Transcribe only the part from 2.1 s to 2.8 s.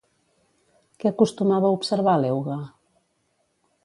l'euga?